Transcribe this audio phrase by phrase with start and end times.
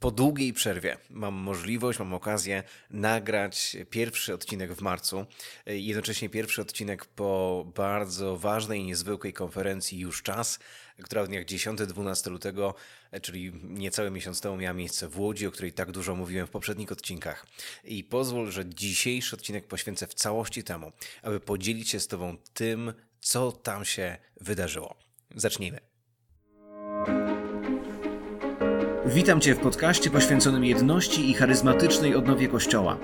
[0.00, 5.26] Po długiej przerwie mam możliwość, mam okazję nagrać pierwszy odcinek w marcu,
[5.66, 10.58] jednocześnie pierwszy odcinek po bardzo ważnej i niezwykłej konferencji Już Czas,
[11.02, 12.74] która w dniach 10-12 lutego,
[13.22, 16.92] czyli niecały miesiąc temu miała miejsce w Łodzi, o której tak dużo mówiłem w poprzednich
[16.92, 17.46] odcinkach.
[17.84, 20.92] I pozwól, że dzisiejszy odcinek poświęcę w całości temu,
[21.22, 24.96] aby podzielić się z Tobą tym, co tam się wydarzyło.
[25.34, 25.87] Zacznijmy.
[29.14, 32.98] Witam Cię w podcaście poświęconym jedności i charyzmatycznej odnowie Kościoła.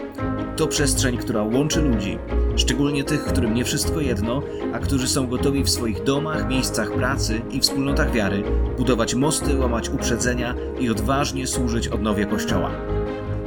[0.57, 2.19] To przestrzeń, która łączy ludzi,
[2.57, 4.43] szczególnie tych, którym nie wszystko jedno,
[4.75, 8.43] a którzy są gotowi w swoich domach, miejscach pracy i wspólnotach wiary
[8.79, 12.71] budować mosty, łamać uprzedzenia i odważnie służyć odnowie Kościoła.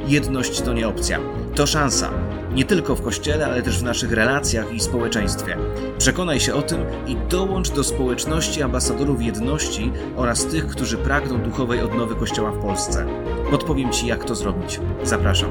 [0.06, 1.20] Jedność to nie opcja,
[1.54, 2.10] to szansa.
[2.54, 5.56] Nie tylko w kościele, ale też w naszych relacjach i społeczeństwie.
[5.98, 11.82] Przekonaj się o tym i dołącz do społeczności ambasadorów jedności oraz tych, którzy pragną duchowej
[11.82, 13.06] odnowy Kościoła w Polsce.
[13.50, 14.80] Podpowiem Ci, jak to zrobić.
[15.02, 15.50] Zapraszam.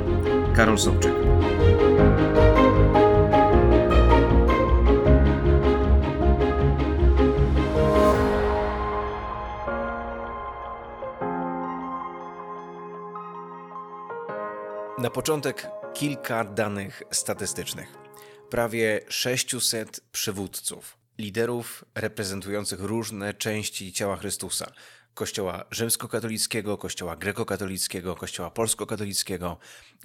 [0.56, 1.14] Karol Sobczyk.
[14.98, 17.96] Na początek kilka danych statystycznych.
[18.50, 24.72] Prawie 600 przywódców, liderów reprezentujących różne części ciała Chrystusa.
[25.14, 29.58] Kościoła rzymskokatolickiego, kościoła grekokatolickiego, kościoła polskokatolickiego,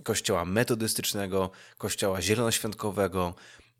[0.02, 3.34] kościoła metodystycznego, kościoła zielonoświątkowego,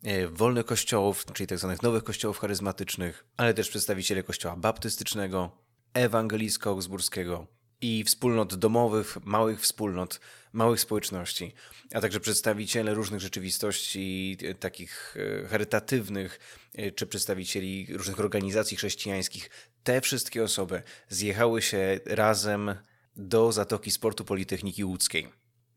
[0.05, 1.69] e, wolnych kościołów, czyli tzw.
[1.71, 5.51] Tak nowych kościołów charyzmatycznych, ale też przedstawiciele kościoła baptystycznego,
[5.95, 7.47] ewangelicko-augsburskiego
[7.83, 10.20] i wspólnot domowych, małych wspólnot,
[10.52, 11.52] małych społeczności,
[11.94, 16.41] a także przedstawiciele różnych rzeczywistości, e, takich e, charytatywnych,
[16.75, 19.50] e, czy przedstawicieli różnych organizacji chrześcijańskich.
[19.83, 22.75] Te wszystkie osoby zjechały się razem
[23.16, 25.28] do Zatoki Sportu Politechniki Łódzkiej.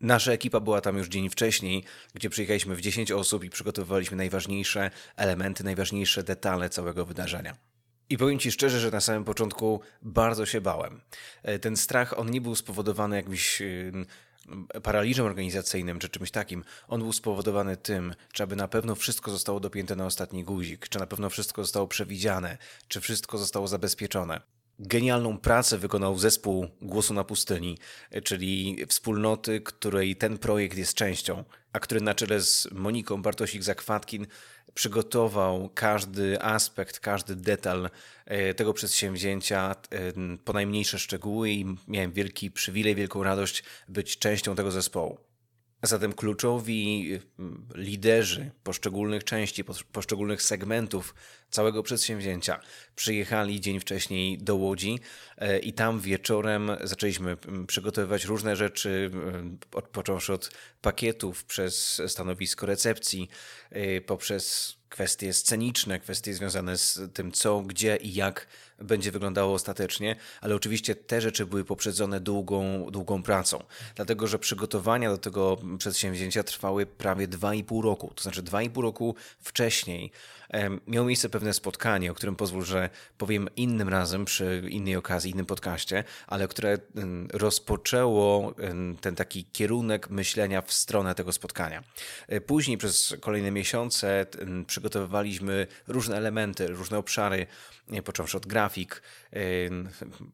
[0.02, 1.84] Nasza ekipa była tam już dzień wcześniej,
[2.14, 7.75] gdzie przyjechaliśmy w 10 osób i przygotowywaliśmy najważniejsze elementy, najważniejsze detale całego wydarzenia.
[8.10, 11.02] I powiem Ci szczerze, że na samym początku bardzo się bałem.
[11.62, 13.62] Ten strach, on nie był spowodowany jakimś
[14.84, 19.60] paraliżem organizacyjnym czy czymś takim, on był spowodowany tym, czy aby na pewno wszystko zostało
[19.60, 22.58] dopięte na ostatni guzik, czy na pewno wszystko zostało przewidziane,
[22.88, 24.42] czy wszystko zostało zabezpieczone.
[24.80, 27.78] Genialną pracę wykonał zespół Głosu na Pustyni,
[28.24, 31.44] czyli wspólnoty, której ten projekt jest częścią,
[31.74, 34.26] a który na czele z Moniką Bartosik-Zakwatkin
[34.74, 37.90] przygotował każdy aspekt, każdy detal
[38.26, 44.56] e, tego przedsięwzięcia, e, po najmniejsze szczegóły i miałem wielki przywilej, wielką radość być częścią
[44.56, 45.18] tego zespołu.
[45.84, 51.16] Zatem kluczowi mm, liderzy poszczególnych części, poszczególnych segmentów
[51.50, 52.60] całego przedsięwzięcia
[52.96, 55.00] przyjechali dzień wcześniej do Łodzi
[55.38, 59.12] e, i tam wieczorem zaczęliśmy przygotowywać różne rzeczy,
[59.92, 60.52] począwszy od
[60.82, 63.30] pakietów przez stanowisko recepcji,
[63.72, 68.48] e, poprzez kwestie sceniczne, kwestie związane z tym, co, gdzie i jak
[68.80, 73.64] będzie wyglądało ostatecznie, ale oczywiście te rzeczy były poprzedzone długą, długą pracą,
[73.96, 78.14] dlatego że przygotowania do tego przedsięwzięcia trwały prawie 2,5 roku.
[78.16, 80.12] To znaczy 2,5 roku wcześniej
[80.88, 85.46] miało miejsce pewne spotkanie, o którym pozwól, że powiem innym razem, przy innej okazji, innym
[85.46, 86.78] podcaście, ale które
[87.34, 88.56] rozpoczęło
[89.02, 91.84] ten taki kierunek myślenia w stronę tego spotkania.
[92.28, 94.26] E, później przez kolejne miesiące
[94.68, 97.48] przygotowywaliśmy różne elementy, różne obszary,
[98.06, 99.02] począwszy od grafik,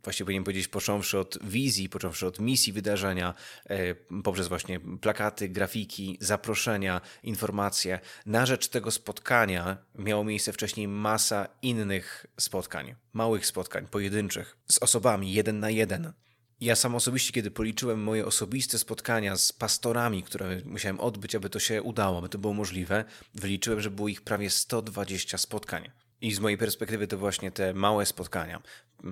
[0.03, 3.33] właściwie powinienem powiedzieć, począwszy od wizji, począwszy od misji wydarzenia,
[3.69, 7.99] e, poprzez właśnie plakaty, grafiki, zaproszenia, informacje.
[8.25, 15.33] Na rzecz tego spotkania miało miejsce wcześniej masa innych spotkań, małych spotkań, pojedynczych, z osobami
[15.33, 16.13] jeden na jeden.
[16.61, 21.59] Ja sam osobiście, kiedy policzyłem moje osobiste spotkania z pastorami, które musiałem odbyć, aby to
[21.59, 25.91] się udało, aby to było możliwe, wyliczyłem, że było ich prawie 120 spotkań.
[26.21, 28.61] I z mojej perspektywy to właśnie te małe spotkania,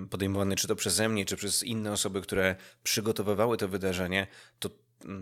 [0.10, 4.28] podejmowane czy to przeze mnie, czy przez inne osoby, które przygotowywały to wydarzenie,
[4.60, 4.70] to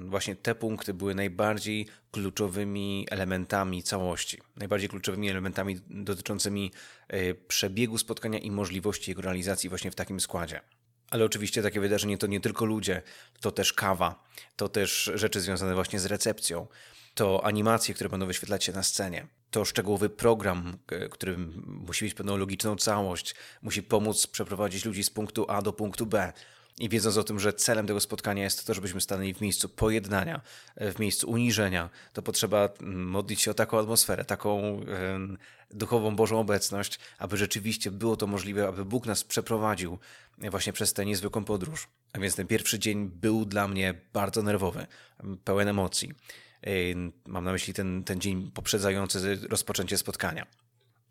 [0.05, 6.71] właśnie te punkty były najbardziej kluczowymi elementami całości, najbardziej kluczowymi elementami dotyczącymi
[7.07, 10.61] e, przebiegu spotkania i możliwości jego realizacji właśnie w takim składzie.
[11.09, 13.01] Ale oczywiście takie wydarzenie to nie tylko ludzie,
[13.41, 14.23] to też kawa,
[14.55, 16.67] to też rzeczy związane właśnie z recepcją,
[17.13, 19.27] to animacje, które będą wyświetlać się na scenie.
[19.51, 25.09] To szczegółowy program, e, który musi mieć pewną logiczną całość, musi pomóc przeprowadzić ludzi z
[25.09, 26.33] punktu A do punktu B.
[26.79, 30.41] i wiedząc o tym, że celem tego spotkania jest to, żebyśmy stanęli w miejscu pojednania,
[30.75, 34.81] e, w miejscu uniżenia, to potrzeba mm, modlić się o taką atmosferę, taką
[35.71, 39.99] duchową Bożą obecność, aby rzeczywiście było to możliwe, aby Bóg nas przeprowadził
[40.37, 41.87] właśnie przez tę niezwykłą podróż.
[42.13, 44.87] A więc ten pierwszy dzień był dla mnie bardzo nerwowy,
[45.43, 46.11] pełen emocji.
[47.25, 50.47] Mam na myśli ten, ten dzień poprzedzający rozpoczęcie spotkania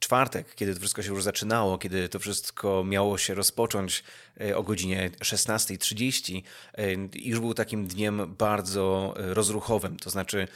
[0.01, 4.05] czwartek, kiedy to wszystko się już zaczynało, kiedy to wszystko miało się rozpocząć
[4.41, 6.43] e, o godzinie 16.30,
[6.75, 9.97] e, już był takim dniem bardzo e, rozruchowym.
[9.97, 10.49] To znaczy,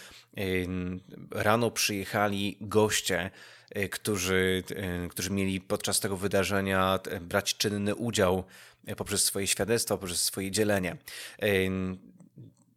[1.30, 3.30] rano przyjechali goście,
[3.90, 4.64] którzy,
[5.10, 8.44] którzy mieli podczas tego wydarzenia brać czynny udział
[8.96, 10.96] poprzez swoje świadectwo, poprzez swoje dzielenie.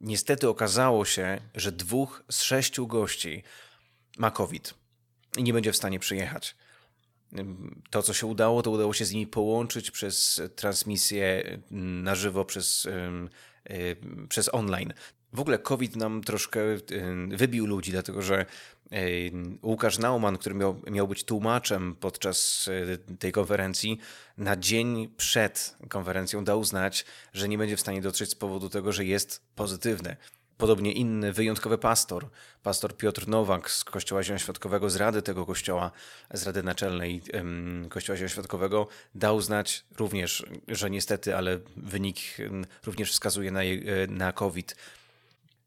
[0.02, 3.44] Niestety okazało się, że dwóch z sześciu gości
[4.18, 4.83] ma COVID
[5.38, 6.56] i nie będzie w stanie przyjechać.
[7.90, 12.88] To, co się udało, to udało się z nimi połączyć przez transmisję na żywo, przez,
[14.30, 14.94] przez online.
[15.34, 16.62] W ogóle COVID nam troszkę
[17.30, 18.46] wybił ludzi, dlatego że
[19.64, 22.70] Łukasz Nauman, który miał, miał być tłumaczem podczas
[23.12, 24.00] e, tej konferencji,
[24.38, 28.92] na dzień przed konferencją dał znać, że nie będzie w stanie dotrzeć z powodu tego,
[28.92, 30.18] że jest pozytywny.
[30.58, 32.30] Podobnie inny wyjątkowy pastor,
[32.64, 35.92] pastor Piotr Nowak z Kościoła Zielonoświątkowego, z Rady tego Kościoła,
[36.34, 37.22] z Rady Naczelnej
[37.90, 42.18] Kościoła Zielonoświątkowego, dał znać również, że niestety, ale wynik
[42.86, 43.62] również wskazuje na,
[44.08, 44.76] na COVID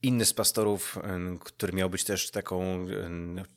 [0.03, 0.99] inny z pastorów,
[1.41, 2.87] który miał być też taką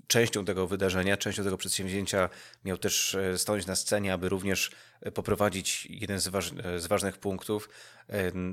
[0.07, 2.29] częścią tego wydarzenia, częścią tego przedsięwzięcia,
[2.65, 4.71] miał też e, stanąć na scenie, aby również
[5.01, 7.69] e, poprowadzić jeden z, waż z ważnych punktów.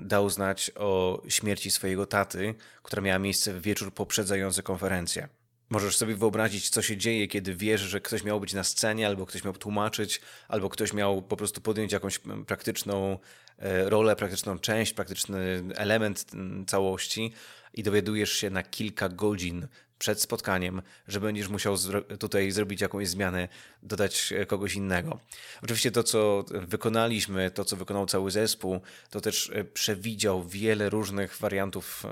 [0.03, 5.29] Dał znać o śmierci swojego taty, która miała miejsce w wieczór poprzedzający konferencję.
[5.71, 9.27] Możesz sobie wyobrazić, co się dzieje, kiedy wiesz, że ktoś miał być na scenie, albo
[9.27, 13.19] ktoś miał tłumaczyć, albo ktoś miał po prostu podjąć jakąś praktyczną
[13.59, 16.27] e, rolę, praktyczną część, praktyczny element
[16.67, 17.33] całości
[17.77, 19.67] i dowiadujesz się na kilka godzin
[19.99, 21.77] przed spotkaniem, że będziesz musiał
[22.19, 23.49] tutaj zrobić jakąś zmianę,
[23.83, 25.21] dodać e, kogoś innego.
[25.63, 28.81] Oczywiście to, co wykonaliśmy, to, co wykonał cały zespół,
[29.11, 32.03] to też e, przewidział wiele różnych wariantów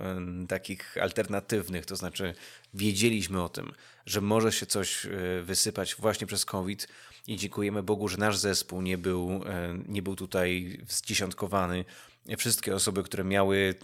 [0.49, 2.35] takich alternatywnych, to znaczy
[2.75, 3.73] wiedzieliśmy o tym,
[4.07, 5.11] że może się coś e,
[5.43, 6.89] wysypać właśnie przez COVID
[7.27, 9.41] i dziękujemy Bogu, że nasz zespół nie był,
[9.89, 11.85] nie był tutaj zdziesiątkowany,
[12.39, 13.75] wszystkie osoby, które miały,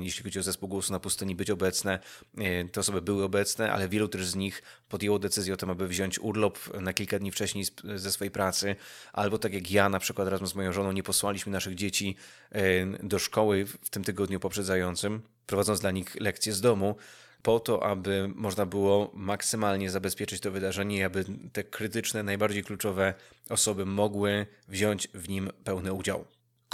[0.00, 1.98] jeśli chodzi o zespół głosu na pustyni, być obecne,
[2.38, 5.88] e, te osoby były obecne, ale wielu też z nich podjęło decyzję o tym, aby
[5.88, 7.64] wziąć urlop na kilka dni wcześniej
[7.94, 8.76] ze swojej pracy,
[9.12, 12.16] albo tak jak ja na przykład razem z moją żoną nie posłaliśmy naszych dzieci
[12.52, 16.96] e, do szkoły w tym tygodniu poprzedzającym, prowadząc dla nich lekcje z domu,
[17.42, 23.14] po to, aby można było maksymalnie zabezpieczyć to wydarzenie i aby te krytyczne, najbardziej kluczowe
[23.48, 26.24] osoby mogły wziąć w nim pełny udział.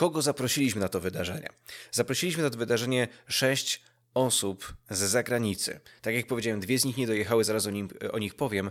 [0.01, 1.49] Kogo zaprosiliśmy na to wydarzenie?
[1.91, 3.83] Zaprosiliśmy na to wydarzenie sześć
[4.15, 5.81] osób z zagranicy.
[6.03, 8.71] Tak jak powiedziałem, dwie z nich nie dojechały, zaraz o, nim, o nich powiem,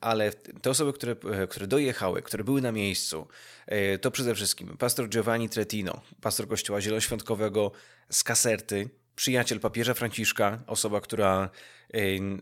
[0.00, 1.16] ale te osoby, które,
[1.50, 3.28] które dojechały, które były na miejscu,
[3.66, 7.72] e, to przede wszystkim pastor Giovanni Tretino, pastor Kościoła Zielonoświątkowego
[8.10, 11.50] z Caserty, przyjaciel papieża Franciszka, osoba, która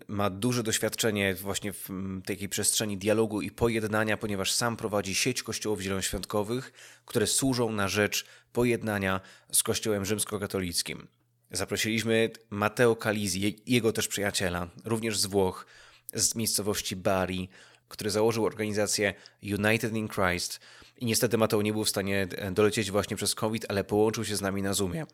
[0.08, 1.88] ma duże doświadczenie właśnie w
[2.26, 6.72] takiej przestrzeni dialogu i pojednania, ponieważ sam prowadzi sieć kościołów zielonoświątkowych,
[7.04, 9.20] które służą na rzecz pojednania
[9.52, 11.08] z kościołem rzymskokatolickim.
[11.50, 15.66] Zaprosiliśmy Matteo Calizi, jego też przyjaciela, również z Włoch,
[16.14, 17.48] z miejscowości Bari,
[17.88, 20.60] który założył organizację United in Christ,
[21.00, 24.36] i niestety Mateo nie był w stanie e, dolecieć właśnie przez COVID, ale połączył się
[24.36, 25.06] z nami na Zoomie.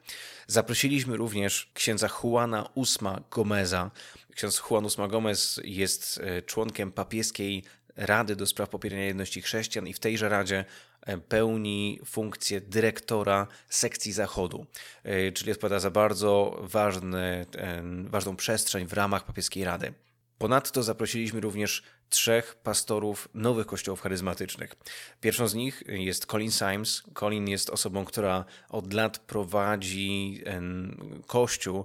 [0.46, 3.90] Zaprosiliśmy również księdza Juana Usma Gomeza.
[4.34, 7.64] Ksiądz Juan Usma Gomez jest e, członkiem papieskiej
[7.96, 10.64] Rady do Spraw Popierania Jedności Chrześcijan i w tejże Radzie
[11.00, 14.66] e, pełni funkcję dyrektora sekcji Zachodu,
[15.34, 17.46] czyli odpowiada za bardzo ważny,
[18.04, 19.92] ważną przestrzeń w ramach papieskiej Rady.
[20.38, 24.75] Ponadto zaprosiliśmy również trzech pastorów nowych kościołów charyzmatycznych.
[25.21, 27.02] Pierwszą z nich jest Colin Symes.
[27.14, 30.43] Colin jest osobą, która od lat prowadzi
[31.26, 31.85] kościół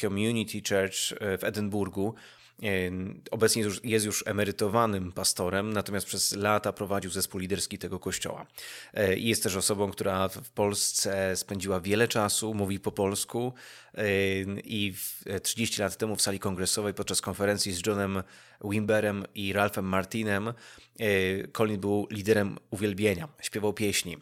[0.00, 2.14] Community Church e, w Edynburgu.
[3.30, 8.46] Obecnie jest już emerytowanym pastorem, natomiast przez lata prowadził zespół liderski tego kościoła.
[8.94, 13.52] E, jest też osobą, która w Polsce spędziła wiele czasu, mówi po polsku
[14.64, 14.94] i
[15.42, 18.22] 30 lat temu w sali kongresowej podczas konferencji z Johnem
[18.64, 20.54] Wimberem i Ralphem Martinem e,
[21.48, 24.16] Colin był liderem uwielbienia, śpiewał pieśni,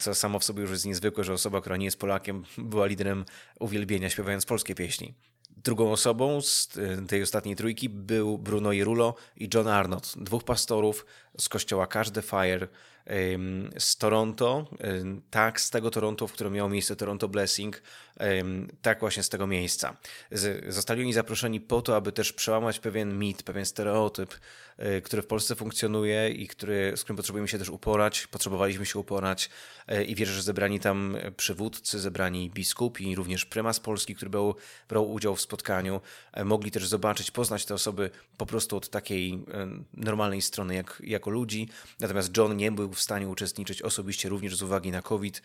[0.00, 3.24] co samo w sobie już jest niezwykłe, że osoba, która nie jest Polakiem, była liderem
[3.60, 5.14] uwielbienia, śpiewając polskie pieśni.
[5.56, 11.06] Drugą osobą z e, tej ostatniej trójki był Bruno Jerulo i John Arnott, dwóch pastorów
[11.38, 12.68] z kościoła Cash the Fire
[13.78, 14.66] z Toronto,
[15.30, 17.82] tak z tego Toronto, w którym miało miejsce Toronto Blessing,
[18.82, 19.96] tak właśnie z tego miejsca.
[20.68, 24.34] Zostali oni zaproszeni po to, aby też przełamać pewien mit, pewien stereotyp,
[24.76, 28.98] e, który w Polsce funkcjonuje i który, z którym potrzebujemy się też uporać, potrzebowaliśmy się
[28.98, 29.50] uporać
[29.86, 34.54] e, i wierzę, że zebrani tam przywódcy, zebrani biskupi, również prymas Polski, który brał,
[34.88, 36.00] brał udział w spotkaniu,
[36.32, 39.44] e, mogli też zobaczyć, poznać te osoby po prostu od takiej
[39.94, 41.68] normalnej strony jak, jako ludzi.
[42.00, 45.42] Natomiast John nie był w stanie uczestniczyć osobiście również z uwagi na COVID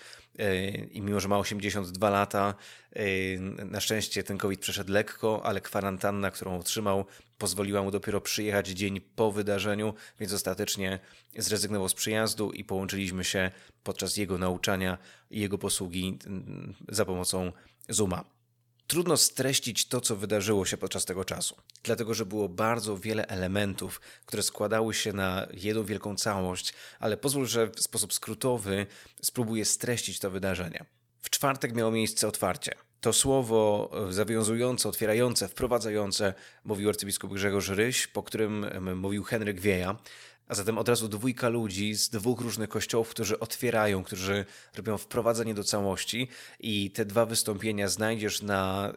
[0.92, 2.54] i mimo, że ma 82 lata,
[3.66, 7.06] na szczęście ten COVID przeszedł lekko, ale kwarantanna, którą otrzymał,
[7.38, 11.00] pozwoliła mu dopiero przyjechać dzień po wydarzeniu, więc ostatecznie
[11.38, 13.52] zrezygnował z przyjazdu i połączyliśmy się
[13.84, 14.98] podczas jego nauczania
[15.32, 16.20] i jego posługi
[16.90, 17.52] za pomocą
[17.90, 18.39] Zooma.
[18.90, 24.02] Trudno streścić to, co wydarzyło się podczas tego czasu, dlatego że było bardzo wiele elementów,
[24.26, 28.88] które składały się na jedną wielką całość, ale pozwól, że w sposób skrótowy
[29.22, 30.86] spróbuję streścić to wydarzenie.
[31.22, 32.72] W czwartek miało miejsce otwarcie.
[33.02, 38.66] To słowo zawiązujące, otwierające, wprowadzające mówił arcybiskup Grzegorz Ryś, po którym
[38.96, 39.96] mówił Henryk Wieja.
[40.50, 45.54] A zatem od razu dwójka ludzi z dwóch różnych kościołów, którzy otwierają, którzy robią wprowadzenie
[45.54, 46.28] do całości.
[46.60, 48.94] I te dwa wystąpienia znajdziesz na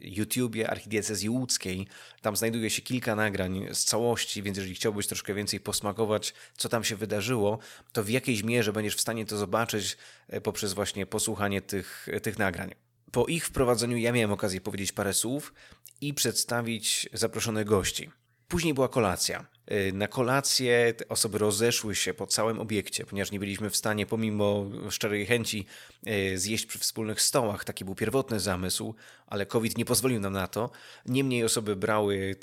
[0.00, 1.86] YouTubie Archidiecezji Łódzkiej.
[2.22, 6.84] Tam znajduje się kilka nagrań z całości, więc jeżeli chciałbyś troszkę więcej posmakować, co tam
[6.84, 7.58] się wydarzyło,
[7.92, 9.96] to w jakiejś mierze będziesz w stanie to zobaczyć
[10.28, 12.74] e, poprzez właśnie posłuchanie tych, tych nagrań.
[13.12, 15.54] Po ich wprowadzeniu ja miałem okazję powiedzieć parę słów
[16.00, 18.10] i przedstawić zaproszonych gości.
[18.48, 19.51] Później była kolacja.
[19.70, 24.66] Y, na kolację osoby rozeszły się po całym obiekcie, ponieważ nie byliśmy w stanie, pomimo
[24.90, 25.66] szczerej chęci,
[26.08, 27.64] y, zjeść przy wspólnych stołach.
[27.64, 28.94] Taki był pierwotny zamysł,
[29.26, 30.70] ale COVID nie pozwolił nam na to.
[31.06, 32.36] Niemniej osoby brały,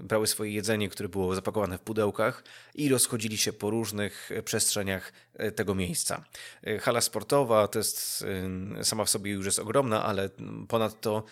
[0.00, 5.52] brały swoje jedzenie, które było zapakowane w pudełkach i rozchodzili się po różnych przestrzeniach y,
[5.52, 6.24] tego miejsca.
[6.80, 8.24] Hala sportowa to jest
[8.82, 10.30] sama w sobie już jest ogromna, ale
[10.68, 11.24] ponadto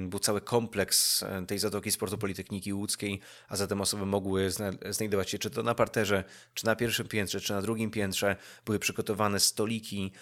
[0.00, 4.50] był cały kompleks tej Zatoki Sportu Politechniki Łódzkiej, a zatem osoby mogły
[4.90, 8.36] znajdować się czy to na parterze, czy na pierwszym piętrze, czy na drugim piętrze.
[8.66, 10.12] Były przygotowane stoliki,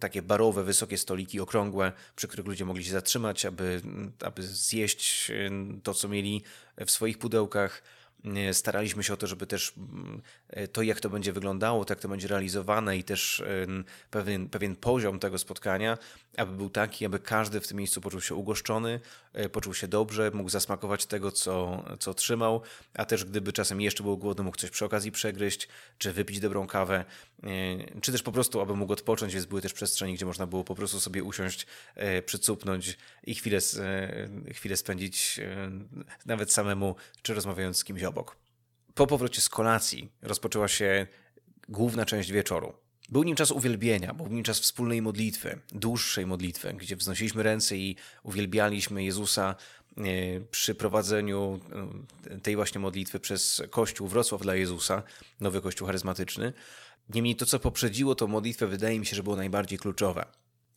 [0.00, 3.80] takie barowe, wysokie stoliki okrągłe, przy których ludzie mogli się zatrzymać, aby,
[4.20, 5.32] aby zjeść
[5.82, 6.42] to, co mieli
[6.86, 7.82] w swoich pudełkach.
[8.52, 10.22] Staraliśmy się o to, żeby też mm,
[10.72, 13.42] to, jak to będzie wyglądało, tak to będzie realizowane i też
[14.10, 15.98] pewien, pewien poziom tego spotkania,
[16.36, 19.00] aby był taki, aby każdy w tym miejscu poczuł się ugoszczony,
[19.32, 22.62] e, poczuł się dobrze, mógł zasmakować tego, co, co otrzymał,
[22.94, 25.68] a też gdyby czasem jeszcze był głodny, mógł coś przy okazji przegryźć,
[25.98, 27.04] czy wypić dobrą kawę,
[27.42, 30.64] e, czy też po prostu, aby mógł odpocząć, więc były też przestrzenie, gdzie można było
[30.64, 33.58] po prostu sobie usiąść, e, przycupnąć i chwilę,
[34.52, 35.40] chwilę spędzić
[36.26, 38.36] nawet samemu, czy rozmawiając z kimś obok.
[38.94, 41.06] Po powrocie z kolacji rozpoczęła się
[41.68, 42.72] główna część wieczoru.
[43.08, 47.96] Był nim czas uwielbienia, był nim czas wspólnej modlitwy, dłuższej modlitwy, gdzie wznosiliśmy ręce i
[48.22, 49.54] uwielbialiśmy Jezusa
[49.96, 50.02] e,
[50.50, 51.60] przy prowadzeniu
[52.30, 55.02] e, tej właśnie modlitwy przez Kościół Wrocław dla Jezusa,
[55.40, 56.52] nowy Kościół charyzmatyczny.
[57.14, 60.26] Niemniej to, co poprzedziło tą modlitwę, wydaje mi się, że było najbardziej kluczowe.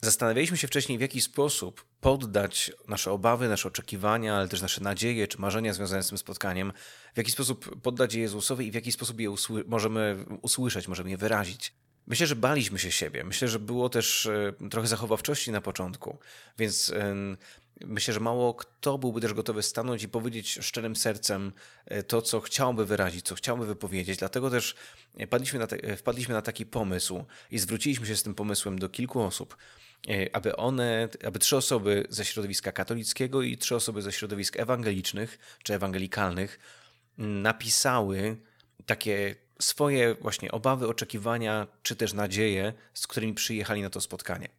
[0.02, 5.28] Zastanawialiśmy się wcześniej, w jaki sposób poddać nasze obawy, nasze oczekiwania, ale też nasze nadzieje
[5.28, 6.74] czy marzenia związane z tym spotkaniem,
[7.14, 11.10] w jaki sposób poddać je Jezusowi i w jaki sposób je usły możemy usłyszeć, możemy
[11.10, 11.74] je wyrazić.
[12.08, 13.24] Myślę, że baliśmy się siebie.
[13.24, 16.18] Myślę, że było też e, trochę zachowawczości na początku,
[16.58, 16.94] więc
[17.86, 21.52] myślę, że mało kto byłby też gotowy stanąć i powiedzieć szczerym sercem
[21.86, 24.20] e, to, co chciałby wyrazić, co chciałby wypowiedzieć.
[24.20, 24.76] Dlatego też
[25.18, 29.22] e, na, te, wpadliśmy na taki pomysł i zwróciliśmy się z tym pomysłem do kilku
[29.22, 29.58] osób,
[30.34, 35.74] aby one, aby trzy osoby ze środowiska katolickiego i trzy osoby ze środowisk ewangelicznych czy
[35.74, 36.60] ewangelikalnych
[37.18, 38.38] napisały
[38.86, 44.50] takie swoje właśnie obawy, oczekiwania czy też nadzieje, z którymi przyjechali na to spotkanie.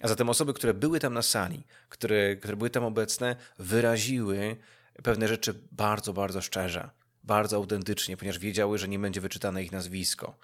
[0.00, 4.56] A zatem osoby, które były tam na sali, które, które były tam obecne, wyraziły
[5.02, 6.90] pewne rzeczy bardzo, bardzo szczerze,
[7.24, 10.36] bardzo autentycznie, ponieważ wiedziały, że nie będzie wyczytane ich nazwisko.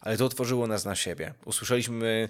[0.00, 1.34] Ale to otworzyło nas na siebie.
[1.44, 2.28] Usłyszeliśmy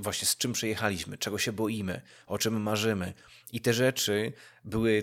[0.00, 3.14] właśnie z czym przyjechaliśmy, czego się boimy, o czym marzymy.
[3.52, 4.32] I te rzeczy
[4.64, 5.02] były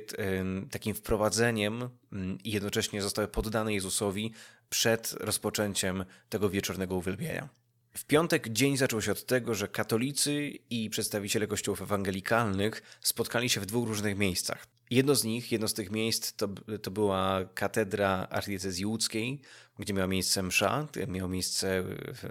[0.72, 4.34] takim wprowadzeniem mm, i jednocześnie zostały poddane Jezusowi
[4.70, 7.50] przed rozpoczęciem tego wieczornego uwielbienia.
[7.98, 13.62] W piątek dzień zaczął się od tego, że katolicy i przedstawiciele kościołów ewangelikalnych spotkali się
[13.62, 14.75] w dwóch różnych miejscach.
[14.90, 16.48] Jedno z nich, jedno z tych miejsc to,
[16.82, 19.42] to była katedra archidiecezji łódzkiej,
[19.80, 21.84] gdzie miała miejsce msza, miało miejsce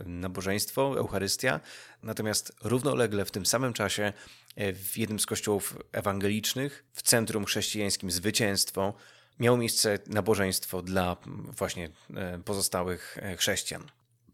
[0.07, 1.61] nabożeństwo, Eucharystia.
[2.03, 4.13] Natomiast równolegle w tym samym czasie
[4.57, 8.95] e, w jednym z kościołów ewangelicznych, w centrum chrześcijańskim Zwycięstwo,
[9.39, 11.17] miało miejsce nabożeństwo dla
[11.57, 11.91] właśnie
[12.45, 13.85] pozostałych chrześcijan.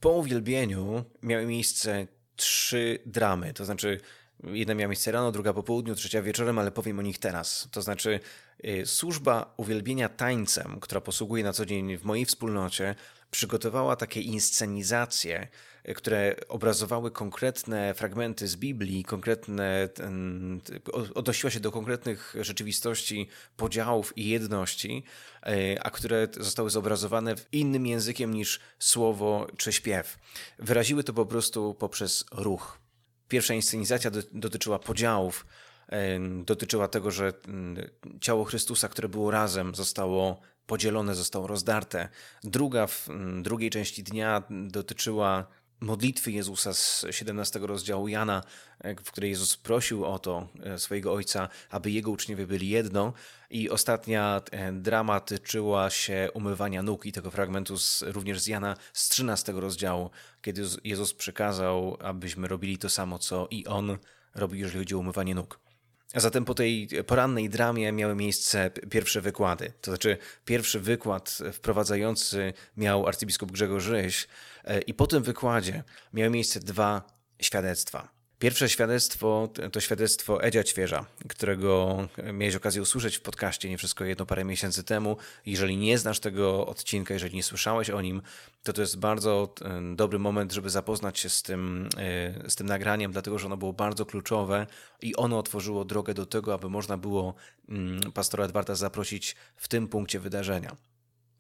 [0.01, 4.01] Po uwielbieniu miały miejsce trzy dramy, to znaczy
[4.45, 7.69] jedna miała miejsce rano, druga po południu, trzecia wieczorem, ale powiem o nich teraz.
[7.71, 8.21] To znaczy
[8.65, 12.95] y, służba uwielbienia tańcem, która posługuje na co dzień w mojej wspólnocie,
[13.31, 15.49] przygotowała takie inscenizacje,
[15.89, 19.89] y, które obrazowały konkretne fragmenty z Biblii, konkretne,
[21.15, 25.05] odnosiła się do konkretnych rzeczywistości, podziałów i jedności,
[25.47, 30.19] y, a które zostały zobrazowane innym językiem niż słowo czy śpiew.
[30.59, 32.81] Wyraziły to po prostu poprzez ruch.
[33.31, 35.47] Pierwsza inscenizacja dotyczyła podziałów,
[36.45, 37.33] dotyczyła tego, że
[38.21, 42.09] ciało Chrystusa, które było razem, zostało podzielone, zostało rozdarte.
[42.45, 43.09] Druga w
[43.43, 45.47] drugiej części dnia dotyczyła
[45.81, 48.43] modlitwy Jezusa z 17 rozdziału Jana,
[48.81, 53.13] e, w której Jezus prosił o to e, swojego Ojca, aby Jego uczniowie byli jedno.
[53.51, 58.77] I ostatnia e, drama tyczyła się umywania nóg i tego fragmentu z, również z Jana
[58.93, 60.11] z 13 rozdziału,
[60.43, 63.99] kiedy Jezus przykazał, abyśmy robili to samo, co i On
[64.35, 65.70] robi, jeżeli chodzi o umywanie nóg.
[66.15, 69.73] Zatem po tej porannej dramie miały miejsce pierwsze wykłady.
[69.81, 74.29] To znaczy, pierwszy wykład wprowadzający miał arcybiskup Grzegorz Ryś,
[74.65, 77.03] e, i po tym wykładzie miały miejsce dwa
[77.43, 78.20] świadectwa.
[78.41, 81.99] Pierwsze świadectwo to świadectwo Edzia Ćwierza, którego
[82.33, 85.17] miałeś okazję usłyszeć w podcaście nie wszystko jedno parę miesięcy temu.
[85.47, 88.23] Jeżeli nie znasz tego odcinka, jeżeli nie słyszałeś o nim,
[88.63, 92.67] to to jest bardzo e, dobry moment, żeby zapoznać się z tym, e, z tym
[92.67, 94.67] nagraniem, dlatego że ono było bardzo kluczowe
[95.03, 97.35] i ono otworzyło drogę do tego, aby można było
[97.69, 100.77] mm, pastora Edwarda zaprosić w tym punkcie wydarzenia.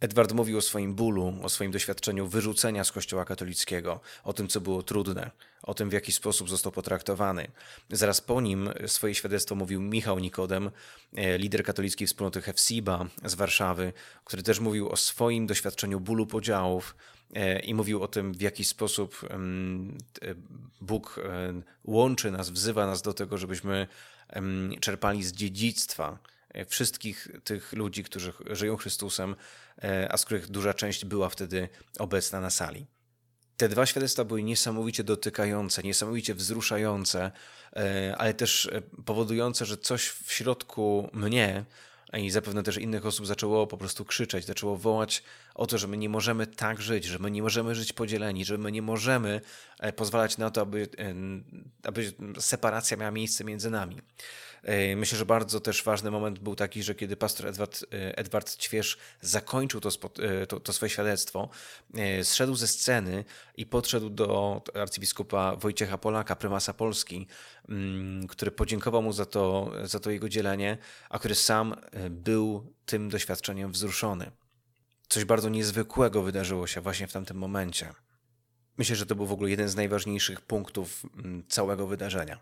[0.01, 4.61] Edward mówił o swoim bólu, o swoim doświadczeniu wyrzucenia z Kościoła katolickiego, o tym, co
[4.61, 5.31] było trudne,
[5.63, 7.51] o tym, w jaki sposób został potraktowany.
[7.91, 10.71] Zaraz po nim swoje świadectwo mówił Michał Nikodem,
[11.17, 13.93] e, lider katolickiej wspólnoty Hefsiba z Warszawy,
[14.25, 16.97] który też mówił o swoim doświadczeniu bólu podziałów
[17.35, 20.35] e, i mówił o tym, w jaki sposób e,
[20.81, 21.21] Bóg
[21.85, 23.87] łączy nas, wzywa nas do tego, żebyśmy
[24.81, 26.19] czerpali z dziedzictwa
[26.69, 29.37] wszystkich tych ludzi, którzy żyją Chrystusem,
[30.09, 32.87] a z których duża część była wtedy obecna na sali.
[33.61, 37.31] Te dwa świadectwa były niesamowicie dotykające, niesamowicie wzruszające,
[37.77, 41.65] e, ale też e, powodujące, że coś w środku mnie
[42.19, 45.23] i zapewne też innych osób zaczęło po prostu krzyczeć, zaczęło wołać
[45.55, 48.59] o to, że my nie możemy tak żyć, że my nie możemy żyć podzieleni, że
[48.59, 49.41] my nie możemy
[49.81, 50.89] e, pozwalać na to, aby,
[51.83, 54.03] aby separacja miała miejsce między nami.
[54.63, 58.57] E, myślę, że bardzo też ważny moment był taki, że kiedy pastor Edward, e, Edward
[58.57, 61.49] Ćwierz zakończył to, e, to, to swoje świadectwo,
[62.23, 63.25] zszedł ze sceny
[63.57, 67.27] i podszedł do arcybiskupa Wojciecha Polaka, prymasa Polski,
[67.69, 70.79] mm, który podziękował mu za to, za to jego dzielenie,
[71.11, 71.75] a który sam
[72.11, 74.31] był tym doświadczeniem wzruszony.
[75.09, 77.93] Coś bardzo niezwykłego wydarzyło się właśnie w tamtym momencie.
[78.79, 82.39] Myślę, że to był w ogóle jeden z najważniejszych punktów mm, całego wydarzenia.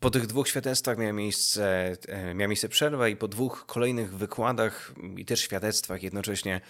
[0.00, 4.94] Po tych dwóch świadectwach miała miejsce, e, miała miejsce przerwa i po dwóch kolejnych wykładach
[5.16, 6.60] i też świadectwach jednocześnie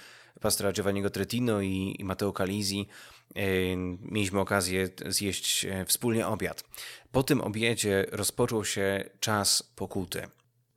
[0.40, 2.88] pastora Giovanniego Tretino i, i Matteo Calizi
[3.34, 3.42] e,
[4.02, 6.64] mieliśmy okazję zjeść e, wspólnie obiad.
[7.12, 10.28] Po tym obiedzie rozpoczął się czas pokuty.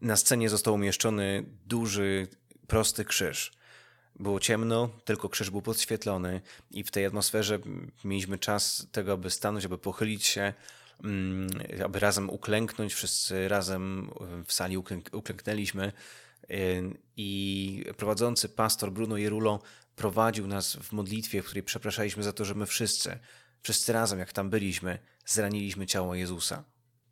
[0.01, 2.27] Na scenie został umieszczony duży,
[2.67, 3.51] prosty krzyż.
[4.15, 7.59] Było ciemno, tylko krzyż był podświetlony i w tej atmosferze
[8.03, 10.53] mieliśmy czas tego, aby stanąć, aby pochylić się,
[11.85, 14.11] aby razem uklęknąć, wszyscy razem
[14.45, 15.91] w sali uklęk uklęknęliśmy
[17.17, 19.61] i prowadzący pastor Bruno Jerulo
[19.95, 23.19] prowadził nas w modlitwie, w której przepraszaliśmy za to, że my wszyscy,
[23.61, 26.63] wszyscy razem, jak tam byliśmy, zraniliśmy ciało Jezusa.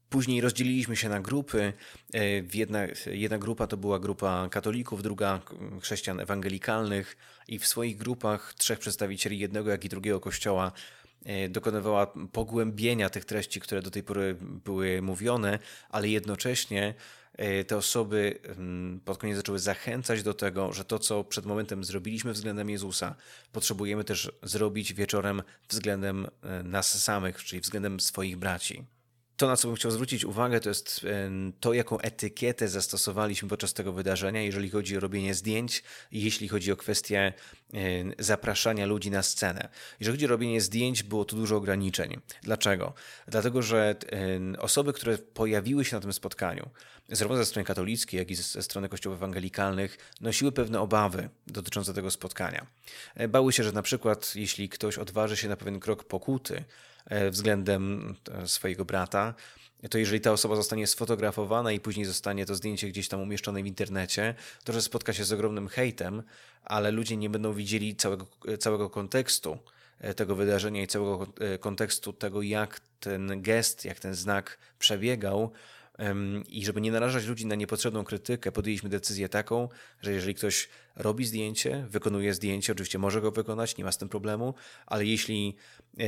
[0.09, 1.73] Później rozdzieliliśmy się na grupy.
[2.15, 5.41] Y, jedna, jedna grupa to była grupa katolików, druga
[5.81, 7.17] chrześcijan ewangelikalnych,
[7.47, 10.71] i w swoich grupach trzech przedstawicieli jednego, jak i drugiego kościoła
[11.49, 16.93] dokonywała pogłębienia tych treści, które do tej pory były mówione, ale jednocześnie
[17.37, 21.83] e, te osoby mm, pod koniec zaczęły zachęcać do tego, że to, co przed momentem
[21.83, 23.15] zrobiliśmy względem Jezusa,
[23.51, 28.85] potrzebujemy też zrobić wieczorem względem e, nas samych, czyli względem swoich braci.
[29.37, 31.05] To, na co bym chciał zwrócić uwagę, to jest
[31.59, 36.75] to, jaką etykietę zastosowaliśmy podczas tego wydarzenia, jeżeli chodzi o robienie zdjęć jeśli chodzi o
[36.75, 37.33] kwestię
[38.19, 39.69] zapraszania ludzi na scenę.
[39.99, 42.19] Jeżeli chodzi o robienie zdjęć, było tu dużo ograniczeń.
[42.43, 42.93] Dlaczego?
[43.27, 43.95] Dlatego, że
[44.59, 46.69] osoby, które pojawiły się na tym spotkaniu,
[47.09, 52.11] zarówno ze strony katolickiej, jak i ze strony kościołów ewangelikalnych, nosiły pewne obawy dotyczące tego
[52.11, 52.67] spotkania.
[53.15, 56.63] E, bały się, że na przykład, jeśli ktoś odważy się na pewien krok pokuty, E,
[57.31, 59.33] względem e, swojego brata,
[59.89, 63.67] to jeżeli ta osoba zostanie sfotografowana i później zostanie to zdjęcie gdzieś tam umieszczone w
[63.67, 66.23] internecie, to że spotka się z ogromnym hejtem,
[66.63, 68.27] ale ludzie nie będą widzieli całego,
[68.59, 69.57] całego kontekstu
[69.99, 75.51] e, tego wydarzenia i całego e, kontekstu tego, jak ten gest, jak ten znak przebiegał,
[76.49, 79.69] i żeby nie narażać ludzi na niepotrzebną krytykę, podjęliśmy decyzję taką,
[80.01, 84.09] że jeżeli ktoś robi zdjęcie, wykonuje zdjęcie, oczywiście może go wykonać, nie ma z tym
[84.09, 84.53] problemu,
[84.85, 85.55] ale jeśli
[85.99, 86.03] e,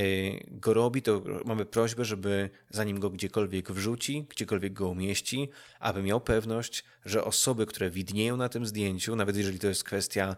[0.51, 6.21] go robi, to mamy prośbę, żeby zanim go gdziekolwiek wrzuci, gdziekolwiek go umieści, aby miał
[6.21, 10.36] pewność, że osoby, które widnieją na tym zdjęciu, nawet jeżeli to jest kwestia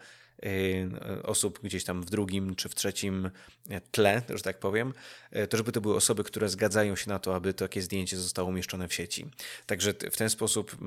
[1.24, 3.30] osób gdzieś tam w drugim czy w trzecim
[3.92, 4.94] tle, że tak powiem,
[5.36, 8.50] y, to żeby to były osoby, które zgadzają się na to, aby takie zdjęcie zostało
[8.50, 9.26] umieszczone w sieci.
[9.66, 10.78] Także w ten sposób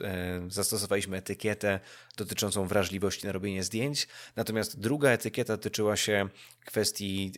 [0.00, 1.80] e, zastosowaliśmy etykietę
[2.16, 4.08] dotyczącą wrażliwości na robienie zdjęć.
[4.36, 6.28] Natomiast druga etykieta dotyczyła się
[6.64, 7.32] kwestii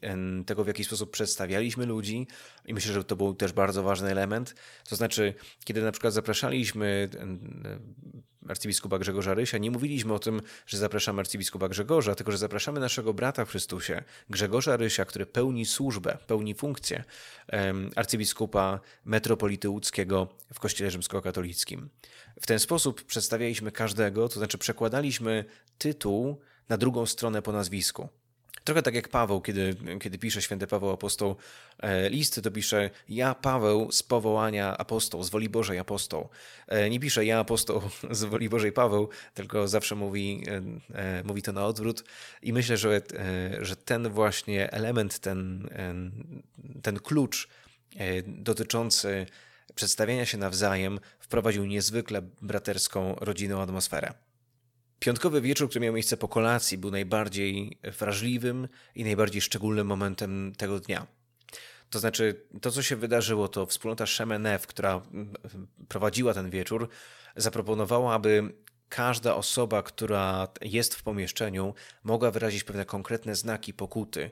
[0.47, 2.27] tego, w jaki sposób przedstawialiśmy ludzi
[2.67, 4.55] i myślę, że to był też bardzo ważny element.
[4.89, 7.09] To znaczy, kiedy na przykład zapraszaliśmy
[8.49, 13.15] arcybiskupa Grzegorza Rysia, nie mówiliśmy o tym, że zapraszamy arcybiskupa Grzegorza, tylko że zapraszamy naszego
[13.15, 17.05] brata w Chrystusie, Grzegorza Rysia, który pełni służbę, pełni funkcję
[17.97, 21.91] arcybiskupa metropolity łódzkiego w Kościele Rzymskokatolickim.
[22.41, 25.45] W ten sposób przedstawialiśmy każdego, to znaczy przekładaliśmy
[25.79, 28.09] tytuł na drugą stronę po nazwisku.
[28.65, 31.37] Trochę tak jak Paweł, kiedy, kiedy pisze święty Paweł apostoł
[31.79, 36.29] e, listy, to pisze ja Paweł z powołania apostoł, z woli Bożej apostoł.
[36.69, 40.45] E, nie pisze ja apostoł z woli Bożej Paweł, tylko zawsze mówi,
[40.95, 42.05] e, mówi to na odwrót
[42.43, 43.03] i myślę, że,
[43.61, 45.69] że ten właśnie element, ten,
[46.83, 47.49] ten klucz
[48.27, 49.27] dotyczący
[49.75, 54.13] przedstawiania się nawzajem wprowadził niezwykle braterską, rodzinną atmosferę.
[55.03, 60.81] Piątkowy wieczór, który miał miejsce po kolacji, był najbardziej wrażliwym i najbardziej szczególnym momentem tego
[60.81, 61.07] dnia.
[61.91, 65.03] To znaczy, to co się wydarzyło, to wspólnota Shemenev, która
[65.89, 66.89] prowadziła ten wieczór,
[67.37, 68.55] zaproponowała, aby
[68.89, 74.31] każda osoba, która jest w pomieszczeniu, mogła wyrazić pewne konkretne znaki pokuty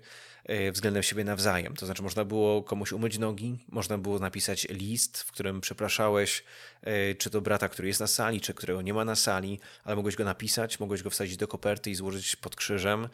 [0.73, 1.77] względem siebie nawzajem.
[1.77, 6.45] To znaczy, można było komuś umyć nogi, można było napisać list, w którym przepraszałeś,
[6.83, 9.97] e, czy to brata, który jest na sali, czy którego nie ma na sali, ale
[9.97, 13.09] mogłeś go napisać, mogłeś go wsadzić do koperty i złożyć pod krzyżem.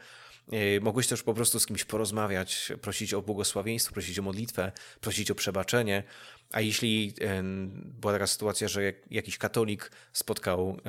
[0.52, 5.30] E, mogłeś też po prostu z kimś porozmawiać, prosić o błogosławieństwo, prosić o modlitwę, prosić
[5.30, 6.02] o przebaczenie.
[6.52, 7.14] A jeśli
[7.74, 10.80] była taka sytuacja, że jakiś katolik spotkał